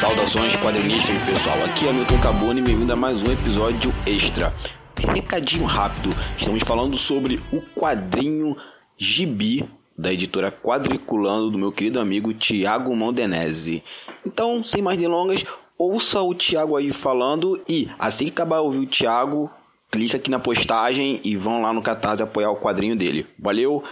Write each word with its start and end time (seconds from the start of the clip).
Saudações 0.00 0.56
quadrinistas, 0.56 1.14
pessoal. 1.26 1.62
Aqui 1.62 1.86
é 1.86 1.92
Milton 1.92 2.18
Cabone 2.22 2.62
e 2.62 2.64
bem-vindo 2.64 2.90
a 2.90 2.96
mais 2.96 3.22
um 3.22 3.30
episódio 3.30 3.92
extra. 4.06 4.50
Recadinho 4.96 5.66
rápido, 5.66 6.08
estamos 6.38 6.62
falando 6.62 6.96
sobre 6.96 7.38
o 7.52 7.60
quadrinho 7.78 8.56
Gibi 8.96 9.68
da 9.98 10.10
editora 10.10 10.50
Quadriculando 10.50 11.50
do 11.50 11.58
meu 11.58 11.70
querido 11.70 12.00
amigo 12.00 12.32
Tiago 12.32 12.96
Mondenese. 12.96 13.84
Então, 14.24 14.64
sem 14.64 14.80
mais 14.80 14.98
delongas, 14.98 15.44
ouça 15.76 16.22
o 16.22 16.34
Tiago 16.34 16.76
aí 16.76 16.94
falando 16.94 17.62
e 17.68 17.86
assim 17.98 18.24
que 18.24 18.30
acabar 18.30 18.60
ouvir 18.60 18.78
o 18.78 18.86
Tiago, 18.86 19.50
clica 19.90 20.16
aqui 20.16 20.30
na 20.30 20.38
postagem 20.38 21.20
e 21.22 21.36
vão 21.36 21.60
lá 21.60 21.74
no 21.74 21.82
Catarse 21.82 22.22
apoiar 22.22 22.50
o 22.50 22.56
quadrinho 22.56 22.96
dele. 22.96 23.26
Valeu! 23.38 23.84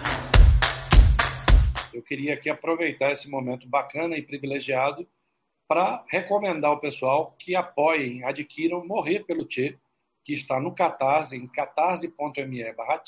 Eu 1.92 2.00
queria 2.00 2.32
aqui 2.32 2.48
aproveitar 2.48 3.12
esse 3.12 3.28
momento 3.28 3.68
bacana 3.68 4.16
e 4.16 4.22
privilegiado 4.22 5.06
para 5.68 6.02
recomendar 6.08 6.70
ao 6.70 6.80
pessoal 6.80 7.36
que 7.38 7.54
apoiem, 7.54 8.24
adquiram 8.24 8.86
Morrer 8.86 9.20
pelo 9.24 9.44
Tchê, 9.44 9.76
que 10.24 10.32
está 10.32 10.58
no 10.58 10.74
Catarse, 10.74 11.36
em 11.36 11.46
catarse.me 11.46 12.72
barra 12.72 13.02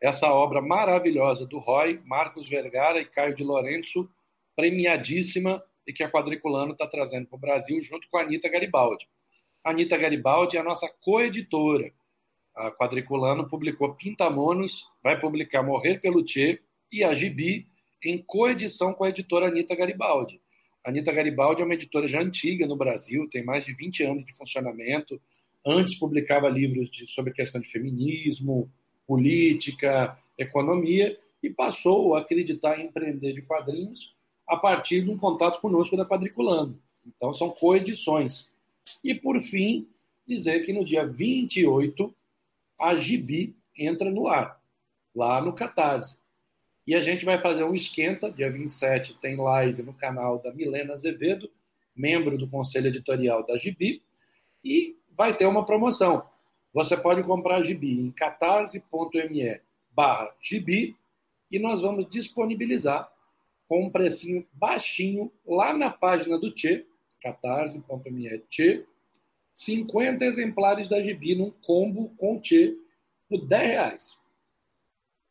essa 0.00 0.32
obra 0.32 0.60
maravilhosa 0.60 1.46
do 1.46 1.58
Roy, 1.58 2.00
Marcos 2.04 2.48
Vergara 2.48 3.00
e 3.00 3.04
Caio 3.04 3.34
de 3.34 3.44
Lourenço, 3.44 4.08
premiadíssima 4.56 5.62
e 5.86 5.92
que 5.92 6.02
a 6.02 6.10
Quadriculano 6.10 6.72
está 6.72 6.86
trazendo 6.86 7.26
para 7.28 7.36
o 7.36 7.40
Brasil 7.40 7.82
junto 7.82 8.08
com 8.10 8.16
a 8.16 8.22
Anitta 8.22 8.48
Garibaldi. 8.48 9.06
A 9.62 9.70
Anitta 9.70 9.96
Garibaldi 9.96 10.56
é 10.56 10.60
a 10.60 10.64
nossa 10.64 10.88
coeditora. 11.00 11.92
A 12.56 12.70
Quadriculano 12.70 13.48
publicou 13.48 13.94
Pintamonos, 13.94 14.88
vai 15.02 15.20
publicar 15.20 15.62
Morrer 15.62 16.00
pelo 16.00 16.24
Tchê 16.24 16.60
e 16.90 17.04
a 17.04 17.14
Gibi 17.14 17.68
em 18.02 18.18
coedição 18.18 18.94
com 18.94 19.04
a 19.04 19.10
editora 19.10 19.48
Anitta 19.48 19.74
Garibaldi. 19.74 20.40
A 20.84 20.90
Anitta 20.90 21.12
Garibaldi 21.12 21.62
é 21.62 21.64
uma 21.64 21.74
editora 21.74 22.08
já 22.08 22.20
antiga 22.20 22.66
no 22.66 22.76
Brasil, 22.76 23.28
tem 23.30 23.44
mais 23.44 23.64
de 23.64 23.74
20 23.74 24.02
anos 24.04 24.24
de 24.24 24.36
funcionamento. 24.36 25.20
Antes 25.64 25.98
publicava 25.98 26.48
livros 26.48 26.90
de, 26.90 27.06
sobre 27.06 27.32
questão 27.32 27.60
de 27.60 27.68
feminismo, 27.68 28.70
política, 29.06 30.18
economia, 30.38 31.18
e 31.42 31.50
passou 31.50 32.14
a 32.14 32.20
acreditar 32.20 32.78
em 32.78 32.86
empreender 32.86 33.32
de 33.34 33.42
quadrinhos 33.42 34.14
a 34.46 34.56
partir 34.56 35.02
de 35.02 35.10
um 35.10 35.18
contato 35.18 35.60
conosco 35.60 35.96
da 35.96 36.04
Quadriculando. 36.04 36.80
Então, 37.06 37.32
são 37.32 37.50
coedições. 37.50 38.48
E, 39.02 39.14
por 39.14 39.40
fim, 39.40 39.86
dizer 40.26 40.64
que 40.64 40.72
no 40.72 40.84
dia 40.84 41.06
28, 41.06 42.14
a 42.78 42.96
Gibi 42.96 43.54
entra 43.76 44.10
no 44.10 44.28
ar, 44.28 44.60
lá 45.14 45.40
no 45.40 45.52
Catarse. 45.52 46.16
E 46.90 46.94
a 46.96 47.00
gente 47.00 47.24
vai 47.24 47.40
fazer 47.40 47.62
um 47.62 47.72
esquenta, 47.72 48.32
dia 48.32 48.50
27 48.50 49.14
tem 49.20 49.36
live 49.36 49.80
no 49.80 49.94
canal 49.94 50.40
da 50.40 50.52
Milena 50.52 50.94
Azevedo, 50.94 51.48
membro 51.94 52.36
do 52.36 52.48
conselho 52.48 52.88
editorial 52.88 53.46
da 53.46 53.56
Gibi, 53.56 54.02
e 54.64 54.96
vai 55.16 55.36
ter 55.36 55.46
uma 55.46 55.64
promoção. 55.64 56.28
Você 56.74 56.96
pode 56.96 57.22
comprar 57.22 57.58
a 57.58 57.62
Gibi 57.62 57.92
em 57.92 58.10
catarse.me 58.10 59.60
barra 59.92 60.34
Gibi 60.40 60.96
e 61.48 61.60
nós 61.60 61.82
vamos 61.82 62.10
disponibilizar 62.10 63.08
com 63.68 63.84
um 63.84 63.90
precinho 63.90 64.44
baixinho 64.52 65.30
lá 65.46 65.72
na 65.72 65.90
página 65.90 66.40
do 66.40 66.50
Tchê, 66.50 66.84
catarse.me 67.22 68.38
Tchê, 68.48 68.84
50 69.54 70.24
exemplares 70.24 70.88
da 70.88 71.00
Gibi 71.00 71.36
num 71.36 71.52
combo 71.52 72.12
com 72.16 72.40
Tchê 72.40 72.76
por 73.28 73.46
10 73.46 73.62
reais. 73.62 74.18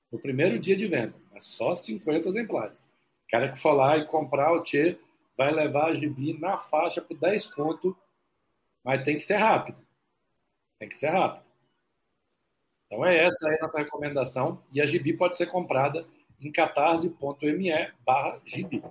No 0.10 0.18
primeiro 0.18 0.58
dia 0.58 0.78
de 0.78 0.88
venda. 0.88 1.20
Só 1.40 1.76
50 1.76 2.30
exemplares. 2.30 2.82
O 2.82 3.32
cara 3.32 3.50
que 3.52 3.60
for 3.60 3.74
lá 3.74 3.98
e 3.98 4.06
comprar 4.06 4.52
o 4.52 4.64
Tchê 4.64 4.98
vai 5.38 5.52
levar 5.52 5.88
a 5.88 5.96
gibi 5.96 6.38
na 6.40 6.58
faixa 6.58 7.02
por 7.02 7.18
10 7.18 7.48
conto, 7.54 7.96
mas 8.84 9.04
tem 9.04 9.18
que 9.18 9.24
ser 9.24 9.36
rápido. 9.36 9.78
Tem 10.78 10.90
que 10.90 10.98
ser 10.98 11.10
rápido. 11.10 11.46
Então 12.86 13.06
é 13.06 13.26
essa 13.26 13.48
aí 13.48 13.56
a 13.56 13.62
nossa 13.62 13.78
recomendação. 13.78 14.64
E 14.74 14.82
a 14.82 14.86
gibi 14.86 15.14
pode 15.14 15.38
ser 15.38 15.46
comprada 15.46 16.06
em 16.42 16.52
catarse.me 16.52 17.92
barra 18.06 18.42
gibi. 18.44 18.82